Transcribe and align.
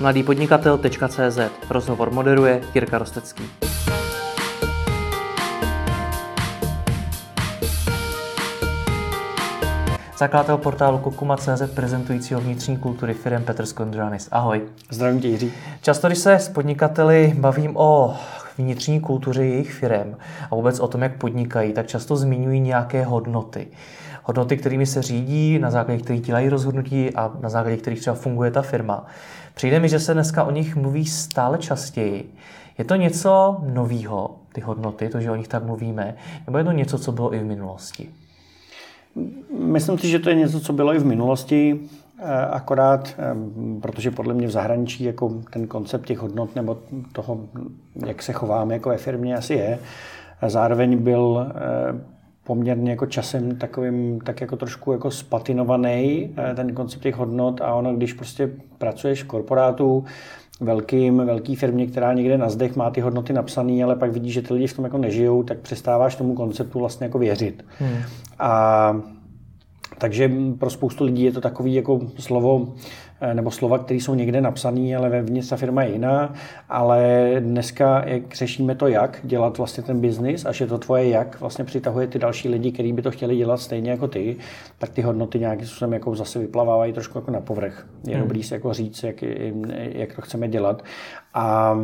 mladýpodnikatel.cz 0.00 1.38
Rozhovor 1.70 2.10
moderuje 2.10 2.60
Jirka 2.74 2.98
Rostecký. 2.98 3.44
Zakladatel 10.18 10.56
portálu 10.56 10.98
Kokuma.cz 10.98 11.62
prezentujícího 11.74 12.40
vnitřní 12.40 12.76
kultury 12.76 13.14
firm 13.14 13.42
Petr 13.42 13.66
Skondrianis. 13.66 14.28
Ahoj. 14.32 14.62
Zdravím 14.90 15.20
tě, 15.20 15.28
Jiří. 15.28 15.52
Často, 15.82 16.06
když 16.06 16.18
se 16.18 16.34
s 16.34 16.48
podnikateli 16.48 17.34
bavím 17.38 17.76
o 17.76 18.16
vnitřní 18.58 19.00
kultuře 19.00 19.44
jejich 19.44 19.72
firm 19.72 20.16
a 20.50 20.54
vůbec 20.54 20.80
o 20.80 20.88
tom, 20.88 21.02
jak 21.02 21.16
podnikají, 21.16 21.72
tak 21.72 21.86
často 21.86 22.16
zmiňují 22.16 22.60
nějaké 22.60 23.04
hodnoty. 23.04 23.66
Hodnoty, 24.28 24.56
kterými 24.56 24.86
se 24.86 25.02
řídí, 25.02 25.58
na 25.58 25.70
základě 25.70 26.02
kterých 26.02 26.22
dělají 26.22 26.48
rozhodnutí 26.48 27.14
a 27.14 27.32
na 27.40 27.48
základě 27.48 27.76
kterých 27.76 28.00
třeba 28.00 28.16
funguje 28.16 28.50
ta 28.50 28.62
firma. 28.62 29.06
Přijde 29.54 29.80
mi, 29.80 29.88
že 29.88 30.00
se 30.00 30.14
dneska 30.14 30.44
o 30.44 30.50
nich 30.50 30.76
mluví 30.76 31.06
stále 31.06 31.58
častěji. 31.58 32.34
Je 32.78 32.84
to 32.84 32.94
něco 32.94 33.56
novýho, 33.72 34.36
ty 34.52 34.60
hodnoty, 34.60 35.08
to, 35.08 35.20
že 35.20 35.30
o 35.30 35.36
nich 35.36 35.48
tak 35.48 35.64
mluvíme, 35.64 36.14
nebo 36.46 36.58
je 36.58 36.64
to 36.64 36.72
něco, 36.72 36.98
co 36.98 37.12
bylo 37.12 37.34
i 37.34 37.38
v 37.38 37.44
minulosti? 37.44 38.08
Myslím 39.58 39.98
si, 39.98 40.08
že 40.08 40.18
to 40.18 40.28
je 40.28 40.36
něco, 40.36 40.60
co 40.60 40.72
bylo 40.72 40.94
i 40.94 40.98
v 40.98 41.06
minulosti, 41.06 41.80
eh, 42.18 42.46
akorát, 42.46 43.14
eh, 43.18 43.34
protože 43.80 44.10
podle 44.10 44.34
mě 44.34 44.46
v 44.46 44.50
zahraničí 44.50 45.04
jako 45.04 45.32
ten 45.50 45.66
koncept 45.66 46.06
těch 46.06 46.18
hodnot 46.18 46.56
nebo 46.56 46.78
toho, 47.12 47.40
jak 48.06 48.22
se 48.22 48.32
chováme 48.32 48.74
jako 48.74 48.88
ve 48.88 48.96
firmě, 48.96 49.36
asi 49.36 49.54
je. 49.54 49.78
Zároveň 50.46 50.98
byl 50.98 51.46
eh, 51.50 52.15
poměrně 52.46 52.90
jako 52.90 53.06
časem 53.06 53.56
takovým, 53.56 54.20
tak 54.20 54.40
jako 54.40 54.56
trošku 54.56 54.92
jako 54.92 55.10
spatinovaný 55.10 56.34
ten 56.56 56.74
koncept 56.74 57.02
těch 57.02 57.14
hodnot 57.14 57.60
a 57.60 57.74
ono, 57.74 57.94
když 57.94 58.12
prostě 58.12 58.50
pracuješ 58.78 59.22
v 59.22 59.26
korporátu, 59.26 60.04
velkým, 60.60 61.16
velký 61.16 61.56
firmě, 61.56 61.86
která 61.86 62.12
někde 62.12 62.38
na 62.38 62.48
zdech 62.48 62.76
má 62.76 62.90
ty 62.90 63.00
hodnoty 63.00 63.32
napsané, 63.32 63.84
ale 63.84 63.96
pak 63.96 64.12
vidíš, 64.12 64.34
že 64.34 64.42
ty 64.42 64.54
lidi 64.54 64.66
v 64.66 64.76
tom 64.76 64.84
jako 64.84 64.98
nežijou, 64.98 65.42
tak 65.42 65.58
přestáváš 65.58 66.16
tomu 66.16 66.34
konceptu 66.34 66.78
vlastně 66.78 67.04
jako 67.06 67.18
věřit. 67.18 67.64
Hmm. 67.78 67.98
A 68.38 69.00
takže 69.98 70.30
pro 70.58 70.70
spoustu 70.70 71.04
lidí 71.04 71.22
je 71.22 71.32
to 71.32 71.40
takový 71.40 71.74
jako 71.74 72.00
slovo, 72.18 72.74
eh, 73.20 73.34
nebo 73.34 73.50
slova, 73.50 73.78
které 73.78 74.00
jsou 74.00 74.14
někde 74.14 74.40
napsané, 74.40 74.96
ale 74.96 75.08
vevnitř 75.08 75.48
ta 75.48 75.56
firma 75.56 75.82
je 75.82 75.92
jiná. 75.92 76.34
Ale 76.68 77.32
dneska, 77.40 78.02
jak 78.06 78.34
řešíme 78.34 78.74
to, 78.74 78.88
jak 78.88 79.20
dělat 79.22 79.58
vlastně 79.58 79.82
ten 79.82 80.00
biznis, 80.00 80.46
až 80.46 80.60
je 80.60 80.66
to 80.66 80.78
tvoje 80.78 81.08
jak, 81.08 81.40
vlastně 81.40 81.64
přitahuje 81.64 82.06
ty 82.06 82.18
další 82.18 82.48
lidi, 82.48 82.72
kteří 82.72 82.92
by 82.92 83.02
to 83.02 83.10
chtěli 83.10 83.36
dělat 83.36 83.60
stejně 83.60 83.90
jako 83.90 84.08
ty, 84.08 84.36
tak 84.78 84.90
ty 84.90 85.02
hodnoty 85.02 85.38
nějakým 85.38 85.66
způsobem 85.66 85.92
jako 85.92 86.14
zase 86.14 86.38
vyplavávají 86.38 86.92
trošku 86.92 87.18
jako 87.18 87.30
na 87.30 87.40
povrch. 87.40 87.86
Je 88.06 88.14
hmm. 88.14 88.22
dobrý 88.22 88.42
si 88.42 88.54
jako 88.54 88.72
říct, 88.72 89.02
jak, 89.02 89.22
jak 89.74 90.14
to 90.14 90.22
chceme 90.22 90.48
dělat. 90.48 90.82
A 91.34 91.76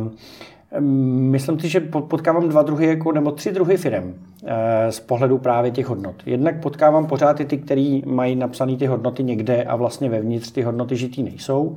Myslím 0.79 1.59
si, 1.59 1.69
že 1.69 1.79
potkávám 1.79 2.49
dva 2.49 2.61
druhy, 2.61 2.87
jako, 2.87 3.11
nebo 3.11 3.31
tři 3.31 3.51
druhy 3.51 3.77
firm 3.77 4.13
eh, 4.45 4.91
z 4.91 4.99
pohledu 4.99 5.37
právě 5.37 5.71
těch 5.71 5.87
hodnot. 5.87 6.15
Jednak 6.25 6.61
potkávám 6.61 7.07
pořád 7.07 7.39
i 7.39 7.45
ty, 7.45 7.57
který 7.57 8.03
mají 8.05 8.35
napsané 8.35 8.77
ty 8.77 8.85
hodnoty 8.85 9.23
někde 9.23 9.63
a 9.63 9.75
vlastně 9.75 10.09
vevnitř 10.09 10.51
ty 10.51 10.61
hodnoty 10.61 10.95
žitý 10.95 11.23
nejsou. 11.23 11.75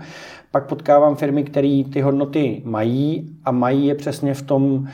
Pak 0.50 0.66
potkávám 0.66 1.16
firmy, 1.16 1.44
které 1.44 1.82
ty 1.92 2.00
hodnoty 2.00 2.62
mají 2.64 3.30
a 3.44 3.50
mají 3.50 3.86
je 3.86 3.94
přesně 3.94 4.34
v 4.34 4.42
tom 4.42 4.88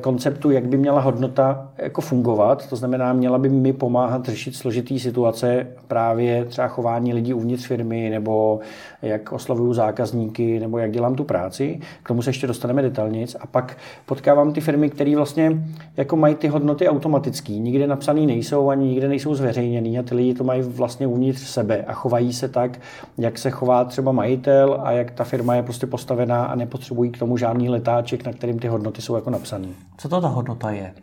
konceptu, 0.00 0.50
jak 0.50 0.66
by 0.66 0.76
měla 0.76 1.00
hodnota 1.00 1.68
jako 1.78 2.00
fungovat. 2.00 2.68
To 2.68 2.76
znamená, 2.76 3.12
měla 3.12 3.38
by 3.38 3.48
mi 3.48 3.72
pomáhat 3.72 4.26
řešit 4.26 4.56
složitý 4.56 5.00
situace, 5.00 5.66
právě 5.88 6.44
třeba 6.44 6.68
chování 6.68 7.14
lidí 7.14 7.34
uvnitř 7.34 7.66
firmy, 7.66 8.10
nebo 8.10 8.60
jak 9.02 9.32
oslovuju 9.32 9.74
zákazníky, 9.74 10.60
nebo 10.60 10.78
jak 10.78 10.90
dělám 10.90 11.14
tu 11.14 11.24
práci. 11.24 11.80
K 12.02 12.08
tomu 12.08 12.22
se 12.22 12.30
ještě 12.30 12.46
dostaneme 12.46 12.82
detailnic. 12.82 13.36
A 13.40 13.46
pak 13.46 13.76
potkávám 14.06 14.52
ty 14.52 14.60
firmy, 14.60 14.90
které 14.90 15.16
vlastně 15.16 15.62
jako 15.96 16.16
mají 16.16 16.34
ty 16.34 16.48
hodnoty 16.48 16.88
automatický. 16.88 17.60
Nikde 17.60 17.86
napsaný 17.86 18.26
nejsou, 18.26 18.68
ani 18.68 18.88
nikde 18.88 19.08
nejsou 19.08 19.34
zveřejněný 19.34 19.98
a 19.98 20.02
ty 20.02 20.14
lidi 20.14 20.34
to 20.34 20.44
mají 20.44 20.62
vlastně 20.62 21.06
uvnitř 21.06 21.40
sebe 21.40 21.84
a 21.86 21.92
chovají 21.92 22.32
se 22.32 22.48
tak, 22.48 22.80
jak 23.18 23.38
se 23.38 23.50
chová 23.50 23.84
třeba 23.84 24.12
majitel 24.12 24.80
a 24.82 24.92
jak 24.92 25.10
ta 25.10 25.24
firma 25.24 25.54
je 25.54 25.62
prostě 25.62 25.86
postavená 25.86 26.44
a 26.44 26.54
nepotřebují 26.54 27.10
k 27.10 27.18
tomu 27.18 27.36
žádný 27.36 27.68
letáček, 27.68 28.26
na 28.26 28.32
kterým 28.32 28.58
ty 28.58 28.68
hodnoty 28.68 29.02
jsou 29.02 29.14
jako 29.14 29.30
napsané 29.30 29.49
napsaný. 29.50 29.74
Co 29.96 30.08
to 30.08 30.20
ta 30.20 30.28
hodnota 30.28 30.70
je? 30.70 30.94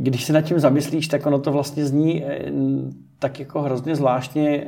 Když 0.00 0.24
se 0.24 0.32
nad 0.32 0.40
tím 0.40 0.60
zamyslíš, 0.60 1.08
tak 1.08 1.26
ono 1.26 1.38
to 1.38 1.52
vlastně 1.52 1.86
zní 1.86 2.24
eh, 2.24 2.52
tak 3.18 3.40
jako 3.40 3.62
hrozně 3.62 3.96
zvláštně. 3.96 4.66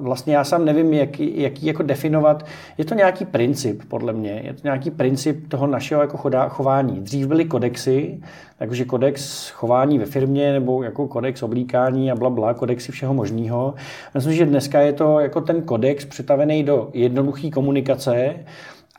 Vlastně 0.00 0.34
já 0.34 0.44
sám 0.44 0.64
nevím, 0.64 0.92
jak, 0.92 1.20
jak 1.20 1.62
jako 1.62 1.82
definovat. 1.82 2.46
Je 2.78 2.84
to 2.84 2.94
nějaký 2.94 3.24
princip, 3.24 3.82
podle 3.88 4.12
mě. 4.12 4.40
Je 4.44 4.52
to 4.52 4.60
nějaký 4.64 4.90
princip 4.90 5.48
toho 5.48 5.66
našeho 5.66 6.00
jako 6.00 6.48
chování. 6.48 7.00
Dřív 7.00 7.26
byly 7.26 7.44
kodexy, 7.44 8.20
takže 8.58 8.84
kodex 8.84 9.48
chování 9.50 9.98
ve 9.98 10.06
firmě 10.06 10.52
nebo 10.52 10.82
jako 10.82 11.08
kodex 11.08 11.42
oblíkání 11.42 12.10
a 12.10 12.16
bla, 12.16 12.30
bla 12.30 12.54
kodexy 12.54 12.92
všeho 12.92 13.14
možného. 13.14 13.74
Myslím, 14.14 14.34
že 14.34 14.46
dneska 14.46 14.80
je 14.80 14.92
to 14.92 15.20
jako 15.20 15.40
ten 15.40 15.62
kodex 15.62 16.04
přetavený 16.04 16.64
do 16.64 16.90
jednoduché 16.92 17.50
komunikace 17.50 18.34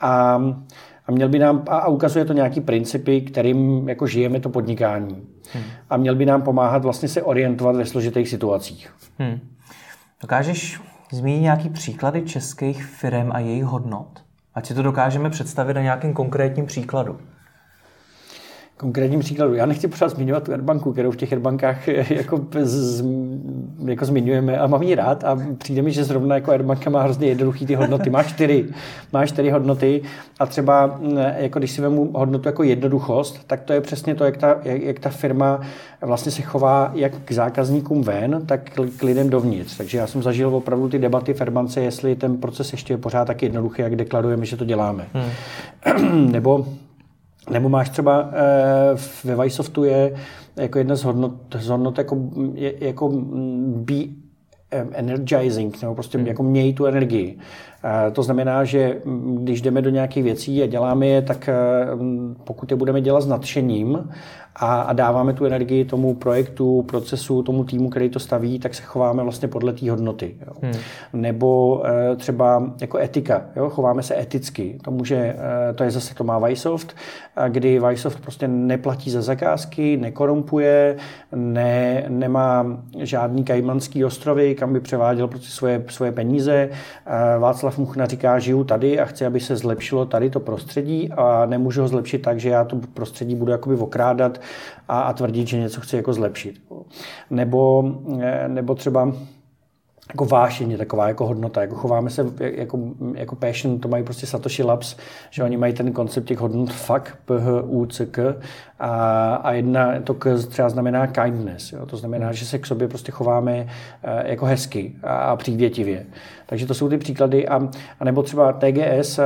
a 0.01 0.41
a 1.07 1.11
měl 1.11 1.29
by 1.29 1.39
nám, 1.39 1.63
a 1.67 1.87
ukazuje 1.87 2.25
to 2.25 2.33
nějaký 2.33 2.61
principy, 2.61 3.21
kterým 3.21 3.89
jako 3.89 4.07
žijeme 4.07 4.39
to 4.39 4.49
podnikání. 4.49 5.27
Hmm. 5.53 5.63
A 5.89 5.97
měl 5.97 6.15
by 6.15 6.25
nám 6.25 6.41
pomáhat 6.41 6.83
vlastně 6.83 7.09
se 7.09 7.21
orientovat 7.21 7.75
ve 7.75 7.85
složitých 7.85 8.29
situacích. 8.29 8.93
Hmm. 9.19 9.39
Dokážeš 10.21 10.81
zmínit 11.11 11.41
nějaký 11.41 11.69
příklady 11.69 12.21
českých 12.21 12.85
firm 12.85 13.31
a 13.31 13.39
jejich 13.39 13.63
hodnot? 13.63 14.23
Ať 14.55 14.65
si 14.65 14.73
to 14.73 14.81
dokážeme 14.81 15.29
představit 15.29 15.73
na 15.73 15.81
nějakém 15.81 16.13
konkrétním 16.13 16.65
příkladu 16.65 17.17
konkrétním 18.77 19.19
příkladu. 19.19 19.53
Já 19.53 19.65
nechci 19.65 19.87
pořád 19.87 20.09
zmiňovat 20.09 20.43
tu 20.43 20.51
Airbanku, 20.51 20.93
kterou 20.93 21.11
v 21.11 21.15
těch 21.15 21.33
Airbankách 21.33 21.87
jako, 22.09 22.45
z, 22.61 23.03
jako 23.85 24.05
zmiňujeme 24.05 24.57
a 24.57 24.67
mám 24.67 24.83
ji 24.83 24.95
rád 24.95 25.23
a 25.23 25.39
přijde 25.57 25.81
mi, 25.81 25.91
že 25.91 26.03
zrovna 26.03 26.35
jako 26.35 26.51
Airbanka 26.51 26.89
má 26.89 27.01
hrozně 27.01 27.27
jednoduchý 27.27 27.65
ty 27.65 27.75
hodnoty. 27.75 28.09
Má 28.09 28.23
čtyři, 28.23 28.65
má 29.13 29.25
čtyři 29.25 29.49
hodnoty 29.49 30.01
a 30.39 30.45
třeba 30.45 30.99
jako 31.37 31.59
když 31.59 31.71
si 31.71 31.81
vemu 31.81 32.11
hodnotu 32.13 32.49
jako 32.49 32.63
jednoduchost, 32.63 33.47
tak 33.47 33.63
to 33.63 33.73
je 33.73 33.81
přesně 33.81 34.15
to, 34.15 34.23
jak 34.23 34.37
ta, 34.37 34.55
jak, 34.63 34.81
jak 34.81 34.99
ta 34.99 35.09
firma 35.09 35.61
vlastně 36.01 36.31
se 36.31 36.41
chová 36.41 36.91
jak 36.93 37.11
k 37.25 37.31
zákazníkům 37.31 38.01
ven, 38.01 38.41
tak 38.45 38.69
k 38.97 39.03
lidem 39.03 39.29
dovnitř. 39.29 39.77
Takže 39.77 39.97
já 39.97 40.07
jsem 40.07 40.23
zažil 40.23 40.55
opravdu 40.55 40.89
ty 40.89 40.99
debaty 40.99 41.33
v 41.33 41.41
Airbance, 41.41 41.81
jestli 41.81 42.15
ten 42.15 42.37
proces 42.37 42.71
ještě 42.71 42.93
je 42.93 42.97
pořád 42.97 43.25
tak 43.25 43.43
jednoduchý, 43.43 43.81
jak 43.81 43.95
deklarujeme, 43.95 44.45
že 44.45 44.57
to 44.57 44.65
děláme. 44.65 45.07
Hmm. 45.13 46.31
Nebo 46.31 46.65
nebo 47.49 47.69
máš 47.69 47.89
třeba 47.89 48.29
e, 48.33 49.27
ve 49.27 49.43
Vysoftu 49.43 49.83
je 49.83 50.15
jako 50.55 50.77
jedna 50.77 50.95
z 50.95 51.03
hodnot, 51.03 51.33
z 51.59 51.67
hodnot 51.67 51.97
jako, 51.97 52.17
je, 52.53 52.73
jako 52.85 53.11
be 53.67 54.03
energizing, 54.93 55.81
nebo 55.81 55.93
prostě 55.95 56.17
hmm. 56.17 56.27
jako 56.27 56.43
měj 56.43 56.73
tu 56.73 56.85
energii. 56.85 57.37
E, 58.07 58.11
to 58.11 58.23
znamená, 58.23 58.63
že 58.63 59.01
když 59.37 59.61
jdeme 59.61 59.81
do 59.81 59.89
nějakých 59.89 60.23
věcí 60.23 60.63
a 60.63 60.67
děláme 60.67 61.07
je, 61.07 61.21
tak 61.21 61.49
e, 61.49 61.53
pokud 62.43 62.71
je 62.71 62.77
budeme 62.77 63.01
dělat 63.01 63.21
s 63.21 63.27
nadšením 63.27 64.09
a, 64.59 64.81
a 64.81 64.93
dáváme 64.93 65.33
tu 65.33 65.45
energii 65.45 65.85
tomu 65.85 66.13
projektu, 66.13 66.81
procesu, 66.81 67.43
tomu 67.43 67.63
týmu, 67.63 67.89
který 67.89 68.09
to 68.09 68.19
staví, 68.19 68.59
tak 68.59 68.75
se 68.75 68.81
chováme 68.81 69.23
vlastně 69.23 69.47
podle 69.47 69.73
té 69.73 69.91
hodnoty. 69.91 70.35
Jo. 70.47 70.53
Hmm. 70.61 70.73
Nebo 71.13 71.81
e, 71.87 72.15
třeba 72.15 72.71
jako 72.81 72.97
etika, 72.97 73.45
jo, 73.55 73.69
chováme 73.69 74.03
se 74.03 74.19
eticky. 74.19 74.77
To 74.83 74.91
může, 74.91 75.15
e, 75.15 75.73
to 75.73 75.83
je 75.83 75.91
zase, 75.91 76.15
to 76.15 76.23
má 76.23 76.39
Vysoft, 76.39 76.95
kdy 77.47 77.79
Vysoft 77.79 78.19
prostě 78.19 78.47
neplatí 78.47 79.11
za 79.11 79.21
zakázky, 79.21 79.97
nekorumpuje, 79.97 80.97
ne, 81.35 82.05
nemá 82.07 82.65
žádný 82.97 83.43
kajmanský 83.43 84.05
ostrovy, 84.05 84.55
kam 84.55 84.73
by 84.73 84.79
převáděl 84.79 85.27
prostě 85.27 85.49
svoje, 85.49 85.83
svoje 85.89 86.11
peníze. 86.11 86.53
E, 86.55 86.69
Václav 87.39 87.77
Muchna 87.77 88.05
říká, 88.05 88.39
žiju 88.39 88.63
tady 88.63 88.99
a 88.99 89.05
chci, 89.05 89.25
aby 89.25 89.39
se 89.39 89.55
zlepšilo 89.55 90.05
tady 90.05 90.29
to 90.29 90.39
prostředí 90.39 91.09
a 91.11 91.45
nemůžu 91.45 91.81
ho 91.81 91.87
zlepšit 91.87 92.21
tak, 92.21 92.39
že 92.39 92.49
já 92.49 92.63
to 92.63 92.79
prostředí 92.93 93.35
budu 93.35 93.51
jakoby 93.51 93.75
okrádat 93.75 94.39
a, 94.87 95.01
a 95.01 95.13
tvrdit, 95.13 95.47
že 95.47 95.57
něco 95.57 95.81
chci 95.81 95.95
jako 95.95 96.13
zlepšit. 96.13 96.61
Nebo, 97.29 97.83
eh, 98.21 98.47
nebo 98.47 98.75
třeba 98.75 99.13
jako 100.09 100.25
vášeň 100.25 100.71
je 100.71 100.77
taková 100.77 101.07
jako 101.07 101.27
hodnota, 101.27 101.61
jako 101.61 101.75
chováme 101.75 102.09
se 102.09 102.25
jako, 102.39 102.79
jako 103.13 103.35
passion, 103.35 103.79
to 103.79 103.87
mají 103.87 104.03
prostě 104.03 104.25
Satoshi 104.25 104.63
Labs, 104.63 104.95
že 105.29 105.43
oni 105.43 105.57
mají 105.57 105.73
ten 105.73 105.91
koncept 105.91 106.25
těch 106.25 106.39
hodnot 106.39 106.73
fuck, 106.73 107.15
p, 107.25 107.39
h, 107.39 107.61
u, 107.65 107.85
c, 107.85 108.05
k 108.05 108.35
a, 108.79 109.35
a 109.35 109.51
jedna 109.51 110.01
to 110.03 110.13
k 110.13 110.37
třeba 110.47 110.69
znamená 110.69 111.07
kindness, 111.07 111.71
jo? 111.71 111.85
to 111.85 111.97
znamená, 111.97 112.31
že 112.31 112.45
se 112.45 112.57
k 112.57 112.65
sobě 112.65 112.87
prostě 112.87 113.11
chováme 113.11 113.67
eh, 114.03 114.29
jako 114.29 114.45
hezky 114.45 114.95
a, 115.03 115.17
a 115.17 115.35
přívětivě. 115.35 116.05
Takže 116.45 116.65
to 116.65 116.73
jsou 116.73 116.89
ty 116.89 116.97
příklady. 116.97 117.47
A, 117.47 117.69
a 117.99 118.05
nebo 118.05 118.23
třeba 118.23 118.53
TGS, 118.53 119.19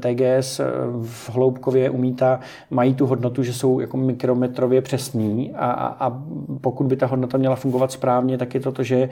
TGS 0.00 0.60
v 1.02 1.30
Hloubkově 1.30 1.90
umíta 1.90 2.40
mají 2.70 2.94
tu 2.94 3.06
hodnotu, 3.06 3.42
že 3.42 3.52
jsou 3.52 3.80
jako 3.80 3.96
mikrometrově 3.96 4.82
přesní 4.82 5.52
a, 5.54 5.70
a, 5.70 6.06
a 6.06 6.22
pokud 6.60 6.84
by 6.84 6.96
ta 6.96 7.06
hodnota 7.06 7.38
měla 7.38 7.56
fungovat 7.56 7.92
správně, 7.92 8.38
tak 8.38 8.54
je 8.54 8.60
to 8.60 8.72
to, 8.72 8.82
že 8.82 9.08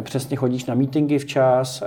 přesně 0.00 0.31
chodíš 0.36 0.66
na 0.66 0.74
meetingy 0.74 1.18
včas, 1.18 1.82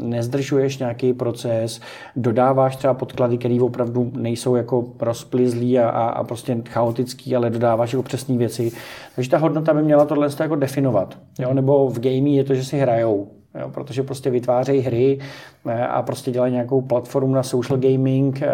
nezdržuješ 0.00 0.78
nějaký 0.78 1.12
proces, 1.12 1.80
dodáváš 2.16 2.76
třeba 2.76 2.94
podklady, 2.94 3.38
které 3.38 3.58
opravdu 3.60 4.12
nejsou 4.14 4.54
jako 4.54 4.84
rozplizlí 5.00 5.78
a, 5.78 5.88
a, 5.88 6.08
a 6.08 6.24
prostě 6.24 6.62
chaotický, 6.68 7.36
ale 7.36 7.50
dodáváš 7.50 7.92
jako 7.92 8.02
přesné 8.02 8.36
věci. 8.36 8.72
Takže 9.14 9.30
ta 9.30 9.38
hodnota 9.38 9.74
by 9.74 9.82
měla 9.82 10.04
tohle 10.04 10.28
jako 10.40 10.56
definovat. 10.56 11.18
Jo? 11.38 11.54
Nebo 11.54 11.88
v 11.88 12.00
gamey 12.00 12.34
je 12.34 12.44
to, 12.44 12.54
že 12.54 12.64
si 12.64 12.78
hrajou. 12.78 13.39
Jo, 13.60 13.68
protože 13.70 14.02
prostě 14.02 14.30
vytvářejí 14.30 14.80
hry 14.80 15.18
eh, 15.66 15.86
a 15.86 16.02
prostě 16.02 16.30
dělají 16.30 16.52
nějakou 16.52 16.80
platformu 16.80 17.34
na 17.34 17.42
social 17.42 17.78
gaming, 17.78 18.42
eh, 18.42 18.48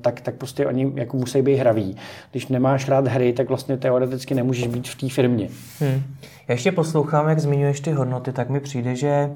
tak, 0.00 0.20
tak 0.20 0.34
prostě 0.34 0.66
oni 0.66 0.92
jako 0.94 1.16
musí 1.16 1.42
být 1.42 1.56
hraví. 1.56 1.96
Když 2.30 2.46
nemáš 2.48 2.88
rád 2.88 3.08
hry, 3.08 3.32
tak 3.32 3.48
vlastně 3.48 3.76
teoreticky 3.76 4.34
nemůžeš 4.34 4.66
být 4.66 4.88
v 4.88 4.94
té 4.94 5.08
firmě. 5.08 5.48
Hmm. 5.80 6.02
Já 6.48 6.52
ještě 6.52 6.72
poslouchám, 6.72 7.28
jak 7.28 7.40
zmiňuješ 7.40 7.80
ty 7.80 7.92
hodnoty, 7.92 8.32
tak 8.32 8.48
mi 8.48 8.60
přijde, 8.60 8.94
že 8.94 9.30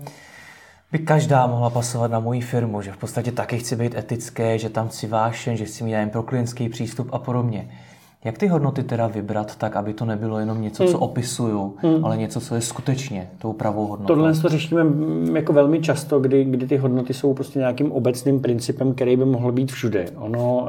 by 0.93 0.99
každá 0.99 1.47
mohla 1.47 1.71
pasovat 1.71 2.11
na 2.11 2.21
moji 2.21 2.41
firmu, 2.41 2.83
že 2.83 2.93
v 2.93 2.97
podstatě 2.97 3.33
taky 3.33 3.59
chci 3.59 3.77
být 3.77 3.95
etické, 3.95 4.59
že 4.59 4.69
tam 4.69 4.89
chci 4.89 5.07
vášen, 5.07 5.57
že 5.57 5.65
chci 5.65 5.85
mít 5.85 5.93
jen 5.93 6.11
pro 6.11 6.23
klientský 6.23 6.69
přístup 6.69 7.09
a 7.13 7.19
podobně. 7.19 7.69
Jak 8.25 8.39
ty 8.39 8.47
hodnoty 8.47 8.83
teda 8.83 9.07
vybrat 9.07 9.57
tak, 9.57 9.77
aby 9.77 9.95
to 9.95 10.05
nebylo 10.05 10.39
jenom 10.39 10.63
něco, 10.63 10.85
co 10.85 10.91
hmm. 10.91 11.03
opisuju, 11.03 11.75
hmm. 11.77 12.05
ale 12.05 12.17
něco, 12.17 12.41
co 12.41 12.55
je 12.55 12.61
skutečně 12.61 13.31
tou 13.39 13.53
pravou 13.53 13.87
hodnotou? 13.87 14.15
Tohle 14.15 14.35
to 14.35 14.49
řešíme 14.49 14.83
jako 15.35 15.53
velmi 15.53 15.81
často, 15.81 16.21
kdy, 16.21 16.45
kdy 16.45 16.67
ty 16.67 16.77
hodnoty 16.77 17.15
jsou 17.15 17.35
prostě 17.35 17.59
nějakým 17.59 17.93
obecným 17.93 18.41
principem, 18.41 18.95
který 18.95 19.17
by 19.17 19.25
mohl 19.25 19.53
být 19.53 19.73
všude. 19.73 20.07
Ono 20.17 20.69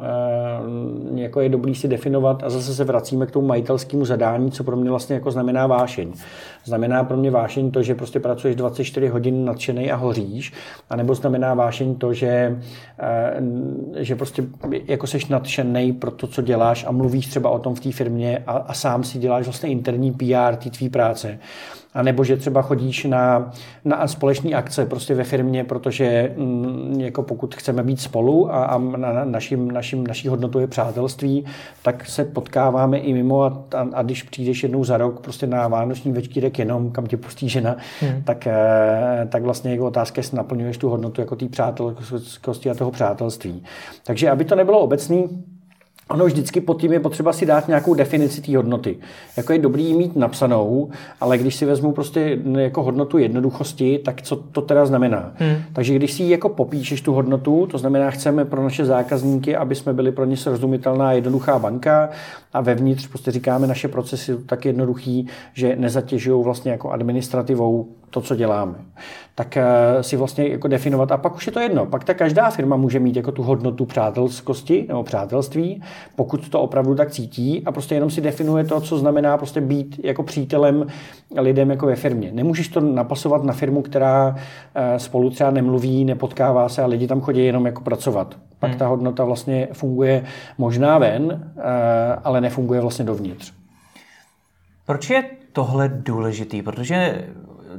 e, 1.17 1.21
jako 1.21 1.41
je 1.41 1.49
dobrý 1.49 1.75
si 1.75 1.87
definovat 1.87 2.43
a 2.43 2.49
zase 2.49 2.75
se 2.75 2.83
vracíme 2.83 3.25
k 3.25 3.31
tomu 3.31 3.47
majitelskému 3.47 4.05
zadání, 4.05 4.51
co 4.51 4.63
pro 4.63 4.75
mě 4.75 4.89
vlastně 4.89 5.13
jako 5.13 5.31
znamená 5.31 5.67
vášeň. 5.67 6.11
Znamená 6.65 7.03
pro 7.03 7.17
mě 7.17 7.31
vášeň 7.31 7.71
to, 7.71 7.83
že 7.83 7.95
prostě 7.95 8.19
pracuješ 8.19 8.55
24 8.55 9.07
hodin 9.07 9.45
nadšený 9.45 9.91
a 9.91 9.95
hoříš, 9.95 10.53
anebo 10.89 11.15
znamená 11.15 11.53
vášeň 11.53 11.95
to, 11.95 12.13
že, 12.13 12.59
e, 12.99 13.41
že 13.95 14.15
prostě 14.15 14.43
jako 14.87 15.07
seš 15.07 15.27
nadšený 15.27 15.93
pro 15.93 16.11
to, 16.11 16.27
co 16.27 16.41
děláš 16.41 16.85
a 16.87 16.91
mluvíš 16.91 17.27
třeba 17.27 17.40
třeba 17.41 17.49
o 17.49 17.59
tom 17.59 17.75
v 17.75 17.79
té 17.79 17.91
firmě 17.91 18.43
a, 18.47 18.51
a 18.51 18.73
sám 18.73 19.03
si 19.03 19.19
děláš 19.19 19.45
vlastně 19.45 19.69
interní 19.69 20.11
PR 20.11 20.55
té 20.55 20.69
tvý 20.69 20.89
práce. 20.89 21.39
A 21.93 22.03
nebo 22.03 22.23
že 22.23 22.37
třeba 22.37 22.61
chodíš 22.61 23.03
na, 23.03 23.51
na 23.85 24.07
společné 24.07 24.51
akce 24.51 24.85
prostě 24.85 25.15
ve 25.15 25.23
firmě, 25.23 25.63
protože 25.63 26.33
m, 26.37 26.43
mm, 26.43 27.01
jako 27.01 27.23
pokud 27.23 27.55
chceme 27.55 27.83
být 27.83 27.99
spolu 27.99 28.53
a, 28.53 28.65
a 28.65 28.77
na, 28.77 29.25
naším, 29.25 29.71
naším, 29.71 30.07
naší 30.07 30.27
hodnotou 30.27 30.59
je 30.59 30.67
přátelství, 30.67 31.45
tak 31.83 32.05
se 32.05 32.25
potkáváme 32.25 32.97
i 32.97 33.13
mimo 33.13 33.43
a, 33.43 33.63
a, 33.75 33.87
a 33.93 34.01
když 34.01 34.23
přijdeš 34.23 34.63
jednou 34.63 34.83
za 34.83 34.97
rok 34.97 35.19
prostě 35.19 35.47
na 35.47 35.67
vánoční 35.67 36.11
večírek 36.11 36.59
jenom, 36.59 36.91
kam 36.91 37.07
tě 37.07 37.17
pustí 37.17 37.49
žena, 37.49 37.75
hmm. 38.01 38.23
tak, 38.23 38.47
eh, 38.47 39.27
tak 39.29 39.43
vlastně 39.43 39.71
jako 39.71 39.85
otázka, 39.85 40.19
jestli 40.19 40.37
naplňuješ 40.37 40.77
tu 40.77 40.89
hodnotu 40.89 41.21
jako 41.21 41.35
té 41.35 41.47
přátelskosti 41.47 42.69
a 42.69 42.73
toho 42.73 42.91
přátelství. 42.91 43.63
Takže 44.05 44.29
aby 44.29 44.45
to 44.45 44.55
nebylo 44.55 44.79
obecný, 44.79 45.43
Ono 46.11 46.25
vždycky 46.25 46.61
pod 46.61 46.81
tím 46.81 46.93
je 46.93 46.99
potřeba 46.99 47.33
si 47.33 47.45
dát 47.45 47.67
nějakou 47.67 47.93
definici 47.93 48.41
té 48.41 48.57
hodnoty. 48.57 48.97
Jako 49.37 49.53
je 49.53 49.59
dobrý 49.59 49.93
mít 49.93 50.15
napsanou, 50.15 50.89
ale 51.21 51.37
když 51.37 51.55
si 51.55 51.65
vezmu 51.65 51.91
prostě 51.91 52.39
jako 52.57 52.83
hodnotu 52.83 53.17
jednoduchosti, 53.17 53.99
tak 54.05 54.21
co 54.21 54.35
to 54.35 54.61
teda 54.61 54.85
znamená? 54.85 55.31
Hmm. 55.35 55.55
Takže 55.73 55.95
když 55.95 56.13
si 56.13 56.23
jako 56.23 56.49
popíšeš 56.49 57.01
tu 57.01 57.13
hodnotu, 57.13 57.67
to 57.71 57.77
znamená, 57.77 58.11
chceme 58.11 58.45
pro 58.45 58.63
naše 58.63 58.85
zákazníky, 58.85 59.55
aby 59.55 59.75
jsme 59.75 59.93
byli 59.93 60.11
pro 60.11 60.25
ně 60.25 60.37
srozumitelná 60.37 61.11
jednoduchá 61.11 61.59
banka 61.59 62.09
a 62.53 62.61
vevnitř 62.61 63.07
prostě 63.07 63.31
říkáme, 63.31 63.67
naše 63.67 63.87
procesy 63.87 64.37
tak 64.45 64.65
jednoduchý, 64.65 65.27
že 65.53 65.75
nezatěžují 65.75 66.43
vlastně 66.43 66.71
jako 66.71 66.91
administrativou 66.91 67.87
to, 68.11 68.21
co 68.21 68.35
děláme, 68.35 68.75
tak 69.35 69.57
eh, 69.57 69.63
si 70.01 70.17
vlastně 70.17 70.47
jako 70.47 70.67
definovat, 70.67 71.11
a 71.11 71.17
pak 71.17 71.35
už 71.35 71.45
je 71.45 71.51
to 71.51 71.59
jedno, 71.59 71.85
pak 71.85 72.03
ta 72.03 72.13
každá 72.13 72.49
firma 72.49 72.75
může 72.75 72.99
mít 72.99 73.15
jako 73.15 73.31
tu 73.31 73.43
hodnotu 73.43 73.85
přátelskosti 73.85 74.85
nebo 74.87 75.03
přátelství, 75.03 75.83
pokud 76.15 76.49
to 76.49 76.61
opravdu 76.61 76.95
tak 76.95 77.11
cítí 77.11 77.63
a 77.65 77.71
prostě 77.71 77.95
jenom 77.95 78.09
si 78.09 78.21
definuje 78.21 78.63
to, 78.63 78.81
co 78.81 78.97
znamená 78.97 79.37
prostě 79.37 79.61
být 79.61 79.99
jako 80.03 80.23
přítelem 80.23 80.87
lidem 81.37 81.69
jako 81.69 81.85
ve 81.85 81.95
firmě. 81.95 82.31
Nemůžeš 82.33 82.67
to 82.67 82.79
napasovat 82.79 83.43
na 83.43 83.53
firmu, 83.53 83.81
která 83.81 84.35
eh, 84.75 84.99
spolu 84.99 85.29
třeba 85.29 85.51
nemluví, 85.51 86.05
nepotkává 86.05 86.69
se 86.69 86.83
a 86.83 86.85
lidi 86.85 87.07
tam 87.07 87.21
chodí 87.21 87.45
jenom 87.45 87.65
jako 87.65 87.81
pracovat. 87.81 88.37
Pak 88.59 88.69
hmm. 88.69 88.79
ta 88.79 88.87
hodnota 88.87 89.23
vlastně 89.23 89.67
funguje 89.73 90.23
možná 90.57 90.97
ven, 90.97 91.53
eh, 91.57 91.61
ale 92.23 92.41
nefunguje 92.41 92.81
vlastně 92.81 93.05
dovnitř. 93.05 93.53
Proč 94.85 95.09
je 95.09 95.23
tohle 95.53 95.89
důležitý? 95.89 96.61
Protože 96.61 97.25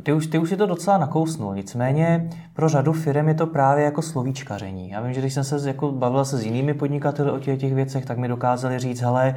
ty 0.02 0.12
už, 0.12 0.26
ty 0.26 0.38
už 0.38 0.48
si 0.48 0.56
to 0.56 0.66
docela 0.66 0.98
nakousnul, 0.98 1.54
nicméně 1.54 2.30
pro 2.54 2.68
řadu 2.68 2.92
firm 2.92 3.28
je 3.28 3.34
to 3.34 3.46
právě 3.46 3.84
jako 3.84 4.02
slovíčkaření. 4.02 4.90
Já 4.90 5.00
vím, 5.00 5.12
že 5.12 5.20
když 5.20 5.34
jsem 5.34 5.44
se 5.44 5.68
jako 5.68 5.92
bavil 5.92 6.24
se 6.24 6.36
s 6.36 6.44
jinými 6.44 6.74
podnikateli 6.74 7.30
o 7.30 7.38
těch, 7.38 7.60
těch 7.60 7.74
věcech, 7.74 8.06
tak 8.06 8.18
mi 8.18 8.28
dokázali 8.28 8.78
říct, 8.78 9.00
hele, 9.00 9.34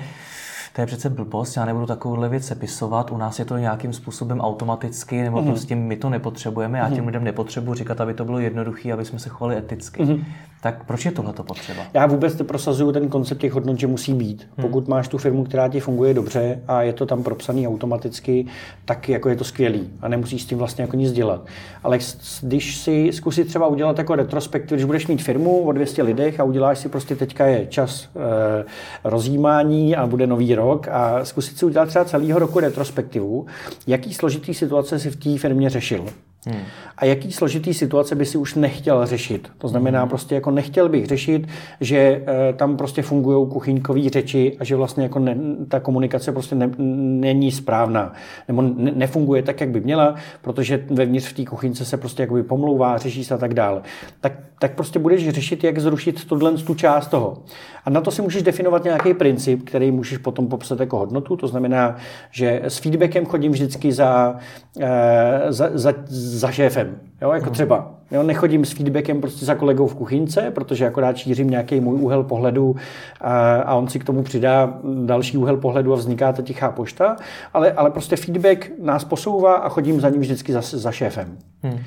to 0.73 0.81
je 0.81 0.87
přece 0.87 1.09
blbost, 1.09 1.55
já 1.55 1.65
nebudu 1.65 1.85
takovouhle 1.85 2.29
věc 2.29 2.45
sepisovat, 2.45 3.11
u 3.11 3.17
nás 3.17 3.39
je 3.39 3.45
to 3.45 3.57
nějakým 3.57 3.93
způsobem 3.93 4.41
automaticky, 4.41 5.23
nebo 5.23 5.41
mm. 5.41 5.47
prostě 5.47 5.75
my 5.75 5.97
to 5.97 6.09
nepotřebujeme, 6.09 6.77
já 6.77 6.89
těm 6.89 6.99
mm. 6.99 7.05
lidem 7.05 7.23
nepotřebuji 7.23 7.73
říkat, 7.73 8.01
aby 8.01 8.13
to 8.13 8.25
bylo 8.25 8.39
jednoduché, 8.39 8.93
aby 8.93 9.05
jsme 9.05 9.19
se 9.19 9.29
chovali 9.29 9.57
eticky. 9.57 10.05
Mm. 10.05 10.25
Tak 10.65 10.83
proč 10.85 11.05
je 11.05 11.11
tohle 11.11 11.33
potřeba? 11.33 11.81
Já 11.93 12.05
vůbec 12.05 12.41
prosazuju 12.41 12.91
ten 12.91 13.09
koncept 13.09 13.37
těch 13.37 13.53
hodnot, 13.53 13.79
že 13.79 13.87
musí 13.87 14.13
být. 14.13 14.47
Hmm. 14.57 14.67
Pokud 14.67 14.87
máš 14.87 15.07
tu 15.07 15.17
firmu, 15.17 15.43
která 15.43 15.67
ti 15.67 15.79
funguje 15.79 16.13
dobře 16.13 16.59
a 16.67 16.81
je 16.81 16.93
to 16.93 17.05
tam 17.05 17.23
propsaný 17.23 17.67
automaticky, 17.67 18.45
tak 18.85 19.09
jako 19.09 19.29
je 19.29 19.35
to 19.35 19.43
skvělý 19.43 19.89
a 20.01 20.07
nemusíš 20.07 20.41
s 20.43 20.45
tím 20.45 20.57
vlastně 20.57 20.81
jako 20.81 20.95
nic 20.95 21.11
dělat. 21.11 21.45
Ale 21.83 21.99
když 22.41 22.77
si 22.77 23.09
zkusit 23.13 23.47
třeba 23.47 23.67
udělat 23.67 23.97
jako 23.97 24.15
retrospektiv, 24.15 24.71
když 24.71 24.85
budeš 24.85 25.07
mít 25.07 25.21
firmu 25.21 25.59
o 25.59 25.71
200 25.71 26.03
lidech 26.03 26.39
a 26.39 26.43
uděláš 26.43 26.79
si 26.79 26.89
prostě 26.89 27.15
teďka 27.15 27.45
je 27.45 27.67
čas 27.67 28.09
e, 28.15 28.65
rozjímání 29.03 29.95
a 29.95 30.07
bude 30.07 30.27
nový 30.27 30.55
rok 30.55 30.87
a 30.87 31.25
zkusit 31.25 31.57
si 31.57 31.65
udělat 31.65 31.89
třeba 31.89 32.05
celého 32.05 32.39
roku 32.39 32.59
retrospektivu, 32.59 33.45
jaký 33.87 34.13
složitý 34.13 34.53
situace 34.53 34.99
si 34.99 35.09
v 35.09 35.15
té 35.15 35.37
firmě 35.37 35.69
řešil. 35.69 36.05
Hmm. 36.45 36.61
A 36.97 37.05
jaký 37.05 37.31
složitý 37.31 37.73
situace 37.73 38.15
by 38.15 38.25
si 38.25 38.37
už 38.37 38.55
nechtěl 38.55 39.05
řešit. 39.05 39.51
To 39.57 39.67
znamená 39.67 39.99
hmm. 39.99 40.09
prostě 40.09 40.35
jako 40.35 40.51
nechtěl 40.51 40.89
bych 40.89 41.05
řešit, 41.05 41.47
že 41.81 41.97
e, 41.97 42.53
tam 42.53 42.77
prostě 42.77 43.01
fungují 43.01 43.49
kuchyňkové 43.49 44.09
řeči 44.09 44.57
a 44.59 44.63
že 44.63 44.75
vlastně 44.75 45.03
jako 45.03 45.19
ne, 45.19 45.37
ta 45.67 45.79
komunikace 45.79 46.31
prostě 46.31 46.55
ne, 46.55 46.71
není 46.77 47.51
správná. 47.51 48.13
Nebo 48.47 48.61
ne, 48.61 48.91
nefunguje 48.95 49.43
tak, 49.43 49.61
jak 49.61 49.69
by 49.69 49.81
měla, 49.81 50.15
protože 50.41 50.85
vevnitř 50.89 51.27
v 51.27 51.33
té 51.33 51.45
kuchyňce 51.45 51.85
se 51.85 51.97
prostě 51.97 52.23
jakoby 52.23 52.43
pomlouvá, 52.43 52.97
řeší 52.97 53.23
se 53.23 53.33
a 53.33 53.37
tak 53.37 53.53
dále. 53.53 53.81
Tak, 54.21 54.33
tak 54.59 54.75
prostě 54.75 54.99
budeš 54.99 55.29
řešit, 55.29 55.63
jak 55.63 55.79
zrušit 55.79 56.25
tohle 56.25 56.51
tu 56.51 56.75
část 56.75 57.07
toho. 57.07 57.43
A 57.85 57.89
na 57.89 58.01
to 58.01 58.11
si 58.11 58.21
můžeš 58.21 58.43
definovat 58.43 58.83
nějaký 58.83 59.13
princip, 59.13 59.63
který 59.65 59.91
můžeš 59.91 60.17
potom 60.17 60.47
popsat 60.47 60.79
jako 60.79 60.97
hodnotu. 60.97 61.37
To 61.37 61.47
znamená, 61.47 61.95
že 62.31 62.61
s 62.63 62.77
feedbackem 62.77 63.25
chodím 63.25 63.51
vždycky 63.51 63.91
za, 63.91 64.35
e, 64.79 65.45
za, 65.49 65.69
za 65.73 65.93
za 66.07 66.51
šéfem. 66.51 66.95
Jo, 67.21 67.31
jako 67.31 67.49
třeba. 67.49 67.91
Jo, 68.11 68.23
nechodím 68.23 68.65
s 68.65 68.71
feedbackem 68.71 69.21
prostě 69.21 69.45
za 69.45 69.55
kolegou 69.55 69.87
v 69.87 69.95
kuchyňce, 69.95 70.51
protože 70.51 70.87
akorát 70.87 71.17
šířím 71.17 71.49
nějaký 71.49 71.79
můj 71.79 72.01
úhel 72.01 72.23
pohledu 72.23 72.75
a, 73.21 73.55
a 73.55 73.75
on 73.75 73.87
si 73.87 73.99
k 73.99 74.03
tomu 74.03 74.23
přidá 74.23 74.73
další 75.05 75.37
úhel 75.37 75.57
pohledu 75.57 75.93
a 75.93 75.95
vzniká 75.95 76.33
ta 76.33 76.41
tichá 76.41 76.71
pošta, 76.71 77.15
ale, 77.53 77.71
ale 77.71 77.91
prostě 77.91 78.15
feedback 78.15 78.71
nás 78.81 79.03
posouvá 79.03 79.55
a 79.55 79.69
chodím 79.69 79.99
za 80.01 80.09
ním 80.09 80.21
vždycky 80.21 80.53
za, 80.53 80.61
za 80.61 80.91
šéfem. 80.91 81.37
Hmm. 81.63 81.79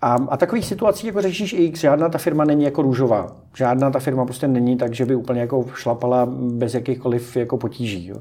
A, 0.00 0.16
a 0.28 0.36
takových 0.36 0.64
situací 0.64 1.06
jako 1.06 1.22
řešíš 1.22 1.52
x, 1.58 1.80
žádná 1.80 2.08
ta 2.08 2.18
firma 2.18 2.44
není 2.44 2.64
jako 2.64 2.82
růžová. 2.82 3.36
Žádná 3.58 3.90
ta 3.90 3.98
firma 3.98 4.24
prostě 4.24 4.48
není 4.48 4.76
tak, 4.76 4.94
že 4.94 5.06
by 5.06 5.14
úplně 5.14 5.40
jako 5.40 5.64
šlapala 5.74 6.28
bez 6.32 6.74
jakýchkoliv 6.74 7.36
jako 7.36 7.56
potíží. 7.56 8.06
Jo. 8.06 8.16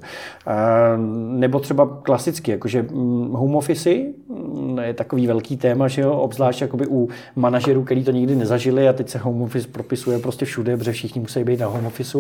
Nebo 1.30 1.60
třeba 1.60 2.00
klasicky, 2.04 2.52
jakože 2.52 2.82
mm, 2.82 3.30
home 3.32 3.56
office 3.56 3.90
mm, 3.90 4.80
je 4.80 4.94
takový 4.94 5.28
velký 5.28 5.58
téma, 5.58 5.88
že 5.88 6.02
jo, 6.02 6.12
obzvlášť 6.12 6.62
jakoby 6.62 6.88
u 6.88 7.10
manažerů, 7.36 7.84
který 7.84 8.04
to 8.04 8.12
nikdy 8.12 8.36
nezažili 8.36 8.90
a 8.90 8.94
teď 8.94 9.10
se 9.10 9.18
home 9.18 9.42
office 9.42 9.68
propisuje 9.68 10.20
prostě 10.20 10.46
všude, 10.46 10.78
protože 10.78 10.92
všichni 10.92 11.22
musí 11.22 11.44
být 11.44 11.60
na 11.60 11.68
home 11.68 11.86
office. 11.86 12.18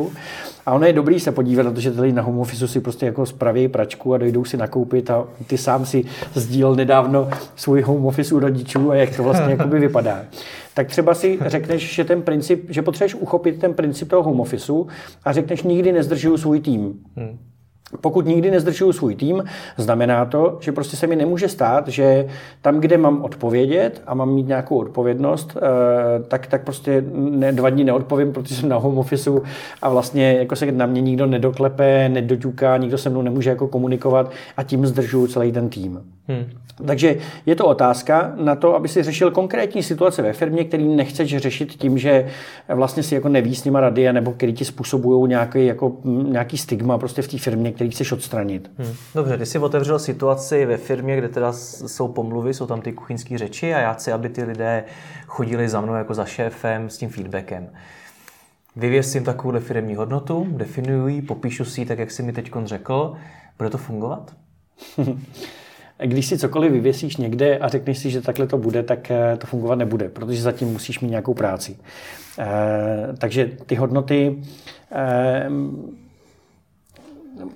A 0.66 0.74
ono 0.74 0.86
je 0.86 0.94
dobrý 0.94 1.20
se 1.20 1.32
podívat 1.32 1.64
na 1.64 1.72
to, 1.72 1.80
že 1.80 1.92
tady 1.92 2.14
na 2.14 2.22
home 2.22 2.40
office 2.40 2.68
si 2.68 2.80
prostě 2.82 3.06
jako 3.06 3.26
spraví 3.26 3.68
pračku 3.68 4.14
a 4.14 4.18
dojdou 4.18 4.46
si 4.46 4.58
nakoupit 4.58 5.10
a 5.10 5.26
ty 5.48 5.58
sám 5.58 5.86
si 5.86 6.06
sdíl 6.34 6.76
nedávno 6.76 7.30
svůj 7.56 7.82
home 7.82 8.06
office 8.06 8.36
u 8.36 8.40
rodičů 8.40 8.92
a 8.92 8.96
jak 8.96 9.16
to 9.16 9.24
vlastně 9.24 9.52
jakoby 9.58 9.80
vypadá. 9.80 10.22
Tak 10.78 10.88
třeba 10.88 11.14
si 11.14 11.40
řekneš, 11.46 11.96
že 11.96 12.04
ten 12.04 12.22
princip, 12.22 12.66
že 12.70 12.82
potřebuješ 12.82 13.16
uchopit 13.16 13.60
ten 13.60 13.74
princip 13.74 14.10
toho 14.10 14.24
home 14.24 14.40
officeu 14.40 14.88
a 15.24 15.34
řekneš, 15.34 15.64
nikdy 15.64 15.92
nezdržuju 15.92 16.38
svůj 16.38 16.60
tým. 16.60 16.94
Hmm. 17.16 17.38
Pokud 18.02 18.26
nikdy 18.26 18.52
nezdržuju 18.52 18.94
svůj 18.94 19.16
tým, 19.16 19.44
znamená 19.78 20.26
to, 20.26 20.58
že 20.62 20.72
prostě 20.72 20.98
se 20.98 21.08
mi 21.08 21.16
nemůže 21.16 21.48
stát, 21.48 21.88
že 21.88 22.28
tam, 22.62 22.80
kde 22.80 22.98
mám 22.98 23.24
odpovědět 23.24 24.02
a 24.08 24.14
mám 24.14 24.34
mít 24.34 24.48
nějakou 24.48 24.78
odpovědnost, 24.78 25.58
eh, 25.58 26.24
tak, 26.24 26.48
tak 26.48 26.64
prostě 26.64 27.04
ne, 27.14 27.52
dva 27.52 27.70
dní 27.70 27.84
neodpovím, 27.84 28.34
protože 28.34 28.56
jsem 28.56 28.70
na 28.70 28.78
home 28.78 28.98
officeu 28.98 29.44
a 29.82 29.90
vlastně 29.90 30.34
jako 30.34 30.56
se 30.56 30.72
na 30.72 30.86
mě 30.86 31.02
nikdo 31.02 31.26
nedoklepe, 31.26 32.10
nedoťuká, 32.10 32.78
nikdo 32.78 32.98
se 32.98 33.10
mnou 33.10 33.22
nemůže 33.22 33.50
jako 33.50 33.68
komunikovat 33.68 34.32
a 34.58 34.64
tím 34.64 34.86
zdržuju 34.86 35.28
celý 35.28 35.52
ten 35.52 35.70
tým. 35.70 36.17
Hmm. 36.28 36.46
Takže 36.88 37.18
je 37.46 37.56
to 37.56 37.66
otázka 37.66 38.34
na 38.36 38.56
to, 38.56 38.76
aby 38.76 38.88
si 38.88 39.04
řešil 39.04 39.32
konkrétní 39.32 39.84
situace 39.84 40.22
ve 40.22 40.34
firmě, 40.34 40.64
který 40.64 40.88
nechceš 40.88 41.38
řešit 41.38 41.74
tím, 41.74 41.98
že 41.98 42.28
vlastně 42.70 43.04
si 43.04 43.16
jako 43.16 43.30
neví 43.30 43.56
s 43.56 43.64
nima 43.64 43.80
rady, 43.80 44.14
nebo 44.14 44.32
který 44.32 44.54
ti 44.54 44.66
způsobují 44.66 45.30
nějaký, 45.30 45.66
jako, 45.66 45.98
nějaký 46.04 46.58
stigma 46.58 46.98
prostě 46.98 47.22
v 47.22 47.28
té 47.28 47.38
firmě, 47.38 47.72
který 47.72 47.90
chceš 47.90 48.12
odstranit. 48.12 48.72
Hmm. 48.78 48.94
Dobře, 49.16 49.38
ty 49.38 49.46
jsi 49.46 49.60
otevřel 49.60 50.00
situaci 50.00 50.66
ve 50.66 50.78
firmě, 50.78 51.18
kde 51.18 51.30
teda 51.30 51.54
jsou 51.54 52.08
pomluvy, 52.08 52.54
jsou 52.54 52.66
tam 52.66 52.82
ty 52.82 52.94
kuchyňské 52.94 53.38
řeči 53.38 53.74
a 53.74 53.80
já 53.80 53.94
chci, 53.94 54.12
aby 54.12 54.30
ty 54.30 54.44
lidé 54.44 54.84
chodili 55.28 55.70
za 55.70 55.82
mnou 55.82 55.94
jako 55.94 56.14
za 56.14 56.26
šéfem 56.26 56.90
s 56.90 56.98
tím 56.98 57.10
feedbackem. 57.10 57.70
Vyvěsím 58.76 59.24
takovou 59.24 59.60
firmní 59.60 59.96
hodnotu, 59.96 60.48
definuji 60.50 61.16
ji, 61.16 61.22
popíšu 61.22 61.66
si 61.66 61.82
ji 61.82 61.86
tak, 61.86 62.00
jak 62.00 62.12
jsi 62.12 62.24
mi 62.24 62.34
teď 62.34 62.52
řekl. 62.66 63.14
Bude 63.58 63.70
to 63.70 63.78
fungovat? 63.78 64.36
když 66.06 66.26
si 66.26 66.38
cokoliv 66.38 66.72
vyvěsíš 66.72 67.18
někde 67.18 67.58
a 67.58 67.68
řekneš 67.68 67.98
si, 67.98 68.10
že 68.10 68.22
takhle 68.22 68.48
to 68.48 68.58
bude, 68.58 68.84
tak 68.84 69.12
eh, 69.12 69.38
to 69.38 69.48
fungovat 69.48 69.76
nebude, 69.76 70.10
protože 70.10 70.42
zatím 70.42 70.68
musíš 70.68 71.00
mít 71.00 71.10
nějakou 71.10 71.34
práci. 71.34 71.78
Eh, 72.40 72.46
takže 73.18 73.52
ty 73.66 73.76
hodnoty 73.76 74.38
eh, 74.92 75.50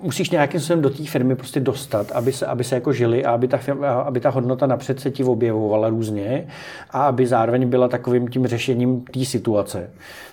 musíš 0.02 0.30
nějakým 0.30 0.60
způsobem 0.60 0.82
do 0.82 0.90
té 0.90 1.04
firmy 1.04 1.36
prostě 1.36 1.60
dostat, 1.60 2.12
aby 2.12 2.32
se, 2.32 2.46
aby 2.46 2.64
se 2.64 2.74
jako 2.74 2.92
žili 2.92 3.24
a 3.24 3.30
aby 3.30 3.48
ta, 3.48 3.58
aby 4.04 4.20
ta 4.20 4.30
hodnota 4.30 4.66
napřed 4.66 5.00
se 5.00 5.10
ti 5.10 5.24
objevovala 5.24 5.88
různě 5.88 6.46
a 6.90 7.06
aby 7.06 7.26
zároveň 7.26 7.68
byla 7.68 7.88
takovým 7.88 8.28
tím 8.28 8.46
řešením 8.46 9.00
té 9.00 9.24
situace. 9.24 9.90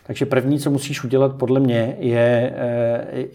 Takže 0.07 0.25
první, 0.25 0.59
co 0.59 0.69
musíš 0.69 1.03
udělat 1.03 1.35
podle 1.35 1.59
mě, 1.59 1.95
je 1.99 2.53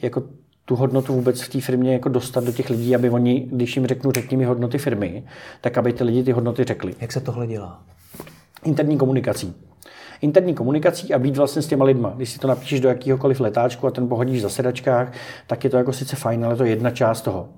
jako 0.02 0.22
tu 0.64 0.76
hodnotu 0.76 1.14
vůbec 1.14 1.40
v 1.40 1.48
té 1.48 1.60
firmě 1.60 1.92
jako 1.92 2.08
dostat 2.08 2.44
do 2.44 2.52
těch 2.52 2.70
lidí, 2.70 2.94
aby 2.94 3.10
oni, 3.10 3.48
když 3.52 3.76
jim 3.76 3.86
řeknu, 3.86 4.12
řekni 4.12 4.36
mi 4.36 4.44
hodnoty 4.44 4.78
firmy, 4.78 5.24
tak 5.60 5.78
aby 5.78 5.92
ty 5.92 6.04
lidi 6.04 6.22
ty 6.22 6.32
hodnoty 6.32 6.64
řekli. 6.64 6.94
Jak 7.00 7.12
se 7.12 7.20
tohle 7.20 7.46
dělá? 7.46 7.82
Interní 8.64 8.98
komunikací 8.98 9.54
interní 10.24 10.54
komunikací 10.54 11.14
a 11.14 11.18
být 11.18 11.36
vlastně 11.36 11.62
s 11.62 11.66
těma 11.66 11.84
lidma. 11.84 12.12
Když 12.16 12.30
si 12.30 12.38
to 12.38 12.48
napíšeš 12.48 12.80
do 12.80 12.88
jakýhokoliv 12.88 13.40
letáčku 13.40 13.86
a 13.86 13.90
ten 13.90 14.08
pohodíš 14.08 14.42
za 14.42 14.48
sedačkách, 14.48 15.12
tak 15.46 15.64
je 15.64 15.70
to 15.70 15.76
jako 15.76 15.92
sice 15.92 16.16
fajn, 16.16 16.44
ale 16.44 16.56
to 16.56 16.64
je 16.64 16.70
jedna 16.70 16.90
část 16.90 17.22
toho. 17.22 17.48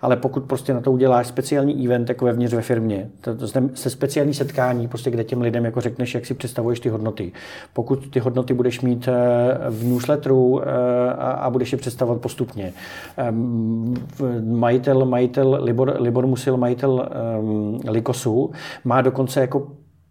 Ale 0.00 0.16
pokud 0.16 0.44
prostě 0.44 0.74
na 0.74 0.80
to 0.80 0.92
uděláš 0.92 1.26
speciální 1.26 1.84
event 1.86 2.08
jako 2.08 2.24
vevnitř 2.24 2.54
ve 2.54 2.62
firmě, 2.62 3.10
to, 3.20 3.34
to 3.34 3.46
se 3.74 3.90
speciální 3.90 4.34
setkání, 4.34 4.88
prostě 4.88 5.10
kde 5.10 5.24
těm 5.24 5.40
lidem 5.40 5.64
jako 5.64 5.80
řekneš, 5.80 6.14
jak 6.14 6.26
si 6.26 6.34
představuješ 6.34 6.80
ty 6.80 6.88
hodnoty. 6.88 7.32
Pokud 7.72 8.10
ty 8.10 8.20
hodnoty 8.20 8.54
budeš 8.54 8.80
mít 8.80 9.08
eh, 9.08 9.12
v 9.70 9.84
newsletteru 9.84 10.62
eh, 10.62 10.64
a, 11.12 11.30
a 11.30 11.50
budeš 11.50 11.72
je 11.72 11.78
představovat 11.78 12.20
postupně. 12.20 12.72
Ehm, 13.16 13.94
majitel, 14.44 15.04
majitel 15.04 15.58
Libor, 15.62 15.96
Libor 16.00 16.26
Musil, 16.26 16.56
majitel 16.56 17.08
um, 17.40 17.80
Likosu, 17.88 18.50
má 18.84 19.00
dokonce 19.00 19.40
jako 19.40 19.66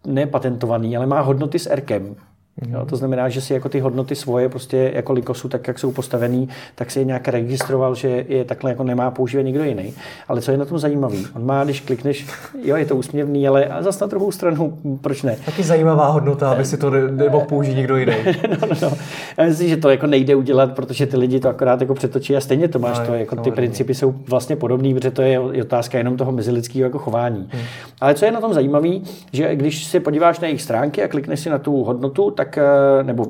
nepatentovaný, 0.08 0.98
ale 0.98 1.06
má 1.06 1.22
hodnoty 1.22 1.60
s 1.60 1.70
Rkem. 1.76 2.16
Mm-hmm. 2.62 2.74
Jo, 2.74 2.86
to 2.86 2.96
znamená, 2.96 3.30
že 3.30 3.42
si 3.42 3.54
jako 3.54 3.70
ty 3.70 3.80
hodnoty 3.80 4.16
svoje 4.16 4.50
prostě 4.50 4.92
jako 4.96 5.14
likosu, 5.14 5.50
tak 5.50 5.68
jak 5.68 5.80
jsou 5.80 5.92
postavený, 5.92 6.50
tak 6.76 6.92
si 6.92 7.00
je 7.00 7.06
nějak 7.06 7.28
registroval, 7.28 7.96
že 7.96 8.26
je 8.28 8.46
takhle 8.46 8.72
jako 8.72 8.84
nemá 8.84 9.12
používat 9.12 9.44
někdo 9.44 9.64
jiný. 9.64 9.94
Ale 10.28 10.42
co 10.42 10.52
je 10.52 10.58
na 10.58 10.66
tom 10.66 10.80
zajímavé? 10.80 11.18
On 11.36 11.46
má, 11.46 11.64
když 11.64 11.80
klikneš, 11.80 12.28
jo, 12.64 12.76
je 12.76 12.86
to 12.86 12.96
úsměvný, 12.96 13.48
ale 13.48 13.66
a 13.66 13.84
zase 13.84 14.04
na 14.04 14.08
druhou 14.08 14.32
stranu, 14.32 14.78
proč 15.02 15.24
ne? 15.24 15.38
Taky 15.46 15.64
zajímavá 15.64 16.08
hodnota, 16.08 16.52
aby 16.52 16.66
si 16.66 16.78
to 16.78 16.90
nemohl 16.90 17.46
použít 17.46 17.76
někdo 17.76 17.98
jiný. 17.98 18.14
no, 18.50 18.68
no, 18.68 18.76
no. 18.82 18.98
Já 19.38 19.46
myslím, 19.46 19.70
že 19.70 19.78
to 19.78 19.90
jako 19.90 20.08
nejde 20.08 20.36
udělat, 20.36 20.76
protože 20.76 21.06
ty 21.06 21.18
lidi 21.18 21.40
to 21.40 21.50
akorát 21.50 21.82
jako 21.82 21.94
přetočí 21.94 22.36
a 22.36 22.42
stejně 22.42 22.68
to 22.68 22.80
máš. 22.80 23.00
No, 23.00 23.06
to, 23.06 23.14
jako 23.14 23.36
ty 23.36 23.52
principy 23.52 23.94
jsou 23.94 24.16
vlastně 24.28 24.56
podobné, 24.56 24.94
protože 24.94 25.12
to 25.12 25.22
je 25.22 25.40
otázka 25.40 25.98
jenom 25.98 26.18
toho 26.18 26.32
mezilidského 26.32 26.84
jako 26.84 27.00
chování. 27.00 27.50
Hmm. 27.52 27.64
Ale 28.02 28.14
co 28.14 28.26
je 28.26 28.32
na 28.32 28.42
tom 28.42 28.54
zajímavé, 28.54 28.90
že 29.32 29.56
když 29.56 29.86
se 29.86 30.00
podíváš 30.00 30.40
na 30.40 30.48
jejich 30.48 30.62
stránky 30.62 31.04
a 31.04 31.08
klikneš 31.08 31.40
si 31.40 31.50
na 31.50 31.58
tu 31.58 31.84
hodnotu, 31.84 32.32
tak 32.32 32.47
tak, 32.48 32.58
eh, 32.58 33.04
nebo 33.04 33.26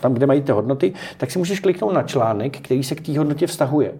tam, 0.00 0.14
kde 0.14 0.26
mají 0.26 0.42
ty 0.42 0.52
hodnoty, 0.52 0.92
tak 1.16 1.30
si 1.30 1.38
můžeš 1.38 1.60
kliknout 1.60 1.92
na 1.92 2.02
článek, 2.02 2.58
který 2.58 2.84
se 2.84 2.94
k 2.94 3.06
té 3.06 3.18
hodnotě 3.18 3.46
vztahuje. 3.46 3.92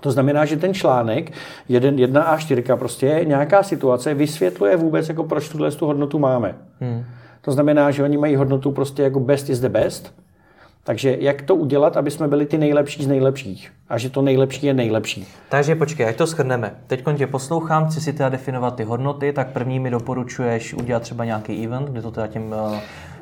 To 0.00 0.10
znamená, 0.10 0.44
že 0.44 0.56
ten 0.56 0.74
článek, 0.74 1.32
jeden, 1.68 1.98
jedna 1.98 2.22
a 2.22 2.38
4 2.38 2.62
prostě 2.76 3.20
nějaká 3.24 3.62
situace 3.62 4.14
vysvětluje 4.14 4.76
vůbec, 4.76 5.08
jako 5.08 5.24
proč 5.24 5.48
tuhle 5.48 5.70
tu 5.70 5.86
hodnotu 5.86 6.18
máme. 6.18 6.54
Hmm. 6.80 7.04
To 7.40 7.52
znamená, 7.52 7.90
že 7.90 8.02
oni 8.02 8.16
mají 8.16 8.36
hodnotu 8.36 8.72
prostě 8.72 9.02
jako 9.02 9.20
best 9.20 9.50
is 9.50 9.60
the 9.60 9.68
best, 9.68 10.14
takže 10.84 11.16
jak 11.20 11.42
to 11.42 11.54
udělat, 11.54 11.96
aby 11.96 12.10
jsme 12.10 12.28
byli 12.28 12.46
ty 12.46 12.58
nejlepší 12.58 13.04
z 13.04 13.06
nejlepších? 13.06 13.72
A 13.88 13.98
že 13.98 14.10
to 14.10 14.22
nejlepší 14.22 14.66
je 14.66 14.74
nejlepší. 14.74 15.26
Takže 15.48 15.74
počkej, 15.74 16.08
ať 16.08 16.16
to 16.16 16.26
shrneme. 16.26 16.74
Teď 16.86 17.04
tě 17.16 17.26
poslouchám, 17.26 17.86
chci 17.86 18.00
si 18.00 18.12
teda 18.12 18.28
definovat 18.28 18.76
ty 18.76 18.84
hodnoty, 18.84 19.32
tak 19.32 19.52
první 19.52 19.80
mi 19.80 19.90
doporučuješ 19.90 20.74
udělat 20.74 21.02
třeba 21.02 21.24
nějaký 21.24 21.64
event, 21.64 21.88
kde 21.88 22.02
to 22.02 22.10
teda 22.10 22.26
těm 22.26 22.54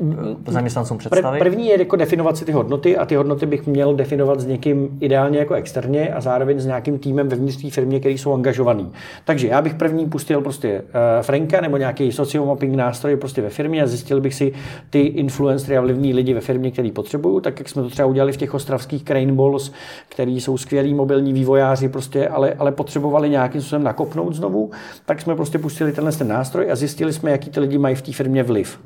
uh, 0.00 0.16
zaměstnancům 0.46 0.98
představit. 0.98 1.38
První 1.38 1.68
je 1.68 1.78
jako 1.78 1.96
definovat 1.96 2.36
si 2.36 2.44
ty 2.44 2.52
hodnoty 2.52 2.96
a 2.96 3.06
ty 3.06 3.14
hodnoty 3.14 3.46
bych 3.46 3.66
měl 3.66 3.94
definovat 3.94 4.40
s 4.40 4.46
někým 4.46 4.98
ideálně 5.00 5.38
jako 5.38 5.54
externě 5.54 6.08
a 6.08 6.20
zároveň 6.20 6.60
s 6.60 6.66
nějakým 6.66 6.98
týmem 6.98 7.28
ve 7.28 7.36
vnitřní 7.36 7.70
firmě, 7.70 8.00
který 8.00 8.18
jsou 8.18 8.32
angažovaný. 8.32 8.92
Takže 9.24 9.48
já 9.48 9.62
bych 9.62 9.74
první 9.74 10.06
pustil 10.06 10.40
prostě 10.40 10.80
uh, 10.80 11.22
Franka 11.22 11.60
nebo 11.60 11.76
nějaký 11.76 12.12
sociomapping 12.12 12.74
nástroj 12.74 13.16
prostě 13.16 13.42
ve 13.42 13.50
firmě 13.50 13.82
a 13.82 13.86
zjistil 13.86 14.20
bych 14.20 14.34
si 14.34 14.52
ty 14.90 15.00
influencery 15.00 15.76
a 15.76 15.80
vlivní 15.80 16.14
lidi 16.14 16.34
ve 16.34 16.40
firmě, 16.40 16.70
který 16.70 16.90
potřebuju, 16.90 17.40
tak 17.40 17.58
jak 17.58 17.68
jsme 17.68 17.82
to 17.82 17.90
třeba 17.90 18.08
udělali 18.08 18.32
v 18.32 18.36
těch 18.36 18.54
ostravských 18.54 19.04
Crane 19.04 19.32
Balls, 19.32 19.72
který 20.08 20.40
jsou 20.40 20.53
skvělí 20.58 20.94
mobilní 20.94 21.32
vývojáři, 21.32 21.88
prostě, 21.88 22.28
ale, 22.28 22.54
ale 22.58 22.72
potřebovali 22.72 23.30
nějakým 23.30 23.60
způsobem 23.60 23.82
nakopnout 23.82 24.34
znovu, 24.34 24.70
tak 25.06 25.20
jsme 25.20 25.36
prostě 25.36 25.58
pustili 25.58 25.92
tenhle 25.92 26.12
ten 26.12 26.28
nástroj 26.28 26.72
a 26.72 26.76
zjistili 26.76 27.12
jsme, 27.12 27.30
jaký 27.30 27.50
ty 27.50 27.60
lidi 27.60 27.78
mají 27.78 27.94
v 27.94 28.02
té 28.02 28.12
firmě 28.12 28.42
vliv. 28.42 28.80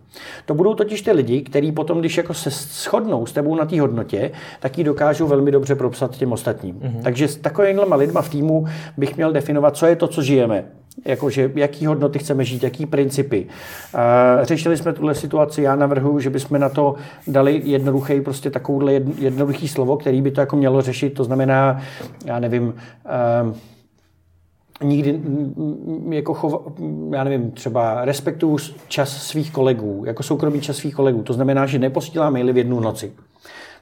To 0.47 0.55
budou 0.55 0.75
totiž 0.75 1.03
ty 1.03 1.13
lidi, 1.13 1.41
kteří 1.41 1.73
potom, 1.73 2.01
když 2.01 2.17
jako 2.17 2.35
se 2.35 2.51
shodnou 2.51 3.27
s 3.27 3.33
tebou 3.33 3.55
na 3.55 3.65
té 3.65 3.81
hodnotě, 3.81 4.31
tak 4.61 4.79
ji 4.79 4.85
dokážou 4.85 5.27
velmi 5.27 5.51
dobře 5.51 5.75
propsat 5.75 6.17
těm 6.17 6.33
ostatním. 6.33 6.75
Mm-hmm. 6.75 7.03
Takže 7.03 7.29
s 7.29 7.37
takovýmhle 7.37 7.97
lidma 7.97 8.23
v 8.23 8.29
týmu 8.29 8.67
bych 8.97 9.17
měl 9.17 9.33
definovat, 9.33 9.77
co 9.77 9.87
je 9.87 9.97
to, 9.97 10.09
co 10.09 10.23
žijeme 10.23 10.65
jakože 11.05 11.53
jaký 11.55 11.87
hodnoty 11.87 12.19
chceme 12.19 12.45
žít, 12.45 12.63
jaký 12.63 12.87
principy. 12.87 13.47
Řešili 14.43 14.77
jsme 14.77 14.93
tuhle 14.93 15.15
situaci, 15.15 15.63
já 15.63 15.77
navrhuji, 15.77 16.21
že 16.21 16.31
bychom 16.31 16.61
na 16.61 16.69
to 16.69 16.95
dali 17.27 17.63
jednoduchý, 17.65 18.21
prostě 18.21 18.51
takovouhle 18.51 18.93
jednoduchý 19.19 19.69
slovo, 19.69 19.97
který 19.97 20.23
by 20.23 20.31
to 20.31 20.41
jako 20.41 20.57
mělo 20.57 20.83
řešit, 20.83 21.11
to 21.11 21.25
znamená, 21.25 21.81
já 22.25 22.39
nevím, 22.39 22.75
nikdy 24.83 25.21
jako 26.11 26.35
chov, 26.35 26.55
já 27.13 27.25
nevím, 27.25 27.51
třeba 27.51 28.05
respektuju 28.05 28.59
čas 28.89 29.27
svých 29.27 29.53
kolegů, 29.53 30.03
jako 30.07 30.23
soukromý 30.23 30.61
čas 30.61 30.77
svých 30.77 30.95
kolegů. 30.95 31.23
To 31.23 31.33
znamená, 31.33 31.67
že 31.67 31.79
neposílám 31.79 32.33
maily 32.33 32.53
v 32.53 32.57
jednu 32.57 32.81
noci. 32.81 33.13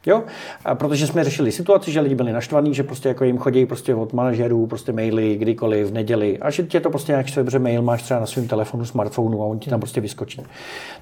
Jo? 0.07 0.23
A 0.65 0.75
protože 0.75 1.07
jsme 1.07 1.25
řešili 1.25 1.53
situaci, 1.53 1.93
že 1.93 2.01
lidi 2.01 2.15
byli 2.15 2.33
naštvaní, 2.33 2.75
že 2.75 2.83
prostě 2.83 3.09
jako 3.09 3.25
jim 3.25 3.39
chodí 3.39 3.67
prostě 3.67 3.95
od 3.95 4.13
manažerů 4.13 4.67
prostě 4.67 4.93
maily 4.93 5.37
kdykoliv 5.37 5.87
v 5.87 5.93
neděli 5.93 6.39
a 6.39 6.51
že 6.51 6.63
tě 6.63 6.81
to 6.81 6.91
prostě 6.91 7.13
nějak 7.13 7.29
sebře 7.29 7.59
mail 7.59 7.83
máš 7.83 8.03
třeba 8.03 8.21
na 8.21 8.27
svém 8.27 8.49
telefonu, 8.49 8.85
smartphonu 8.85 9.43
a 9.43 9.47
on 9.47 9.59
ti 9.59 9.71
tam 9.71 9.81
prostě 9.81 10.01
vyskočí. 10.01 10.43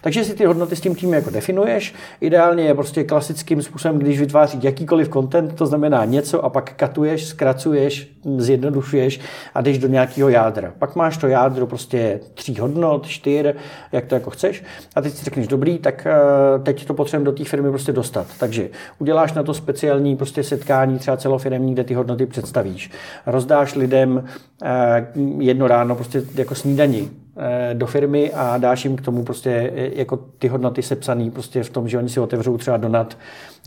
Takže 0.01 0.25
si 0.25 0.35
ty 0.35 0.45
hodnoty 0.45 0.77
s 0.77 0.81
tím 0.81 0.95
tím 0.95 1.13
jako 1.15 1.31
definuješ. 1.31 1.95
Ideálně 2.21 2.65
je 2.65 2.75
prostě 2.75 3.05
klasickým 3.05 3.63
způsobem, 3.63 3.99
když 3.99 4.21
vytváří 4.21 4.59
jakýkoliv 4.63 5.09
content, 5.09 5.55
to 5.55 5.67
znamená 5.67 6.05
něco 6.05 6.45
a 6.45 6.49
pak 6.49 6.73
katuješ, 6.73 7.27
zkracuješ, 7.27 8.09
zjednodušuješ 8.37 9.21
a 9.55 9.61
jdeš 9.61 9.79
do 9.79 9.89
nějakého 9.89 10.29
jádra. 10.29 10.73
Pak 10.79 10.97
máš 10.97 11.17
to 11.17 11.27
jádro 11.27 11.67
prostě 11.67 12.21
tří 12.35 12.59
hodnot, 12.59 13.07
čtyř, 13.07 13.47
jak 13.93 14.05
to 14.05 14.15
jako 14.15 14.31
chceš 14.31 14.65
a 14.95 15.01
teď 15.01 15.15
si 15.15 15.25
řekneš 15.25 15.47
dobrý, 15.47 15.79
tak 15.79 16.07
eh, 16.07 16.59
teď 16.63 16.87
to 16.87 16.95
potřebujeme 16.95 17.25
do 17.25 17.33
té 17.33 17.45
firmy 17.45 17.71
prostě 17.71 17.93
dostat. 17.93 18.27
Takže 18.39 18.69
uděláš 18.99 19.33
na 19.33 19.43
to 19.43 19.55
speciální 19.55 20.17
prostě 20.17 20.43
setkání, 20.43 20.99
třeba 20.99 21.17
celofiremní, 21.17 21.73
kde 21.73 21.85
ty 21.85 21.95
hodnoty 21.95 22.27
představíš. 22.27 22.91
Rozdáš 23.27 23.75
lidem 23.75 24.25
eh, 24.65 25.07
jedno 25.39 25.69
ráno 25.69 25.95
prostě 25.95 26.23
jako 26.35 26.55
snídaní 26.55 27.24
do 27.73 27.87
firmy 27.87 28.33
a 28.33 28.59
dáš 28.59 28.85
jim 28.85 28.97
k 28.97 29.01
tomu 29.03 29.25
prostě 29.25 29.73
eh, 29.77 29.91
jako 29.95 30.17
ty 30.39 30.49
hodnoty 30.49 30.83
sepsaný 30.83 31.31
prostě 31.31 31.63
v 31.63 31.71
tom, 31.71 31.89
že 31.89 31.99
oni 31.99 32.09
si 32.09 32.21
otevřou 32.21 32.57
třeba 32.57 32.77
donat 32.77 33.19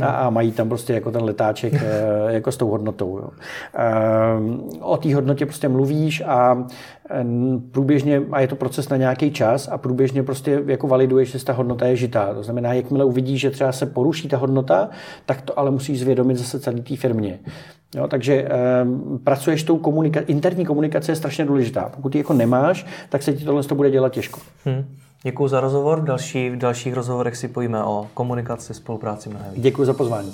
a, 0.01 0.05
a 0.05 0.29
mají 0.29 0.51
tam 0.51 0.69
prostě 0.69 0.93
jako 0.93 1.11
ten 1.11 1.23
letáček 1.23 1.73
jako 2.27 2.51
s 2.51 2.57
tou 2.57 2.69
hodnotou. 2.69 3.17
Jo. 3.17 3.29
O 4.81 4.97
té 4.97 5.15
hodnotě 5.15 5.45
prostě 5.45 5.69
mluvíš 5.69 6.23
a 6.27 6.65
průběžně, 7.71 8.21
a 8.31 8.39
je 8.39 8.47
to 8.47 8.55
proces 8.55 8.89
na 8.89 8.97
nějaký 8.97 9.31
čas 9.31 9.67
a 9.67 9.77
průběžně 9.77 10.23
prostě 10.23 10.63
jako 10.65 10.87
validuješ, 10.87 11.31
že 11.31 11.45
ta 11.45 11.53
hodnota 11.53 11.85
je 11.85 11.95
žitá. 11.95 12.33
To 12.33 12.43
znamená, 12.43 12.73
jakmile 12.73 13.05
uvidíš, 13.05 13.41
že 13.41 13.51
třeba 13.51 13.71
se 13.71 13.85
poruší 13.85 14.27
ta 14.27 14.37
hodnota, 14.37 14.89
tak 15.25 15.41
to 15.41 15.59
ale 15.59 15.71
musíš 15.71 15.99
zvědomit 15.99 16.37
zase 16.37 16.59
celý 16.59 16.81
té 16.81 16.95
firmě. 16.95 17.39
Jo, 17.95 18.07
takže 18.07 18.33
eh, 18.33 18.49
pracuješ 19.23 19.63
tou 19.63 19.77
komunika- 19.77 20.23
interní 20.27 20.65
komunikace 20.65 21.11
je 21.11 21.15
strašně 21.15 21.45
důležitá. 21.45 21.91
Pokud 21.95 22.15
ji 22.15 22.19
jako 22.19 22.33
nemáš, 22.33 22.85
tak 23.09 23.23
se 23.23 23.33
ti 23.33 23.45
tohle 23.45 23.63
to 23.63 23.75
bude 23.75 23.91
dělat 23.91 24.11
těžko. 24.11 24.39
Hmm. 24.65 24.85
Děkuji 25.23 25.47
za 25.47 25.59
rozhovor. 25.59 26.01
V, 26.01 26.03
další, 26.03 26.49
v 26.49 26.57
dalších 26.57 26.93
rozhovorech 26.93 27.37
si 27.37 27.47
pojíme 27.47 27.83
o 27.83 28.07
komunikaci, 28.13 28.73
spolupráci 28.73 29.29
mnohem. 29.29 29.53
Děkuji 29.55 29.85
za 29.85 29.93
pozvání. 29.93 30.33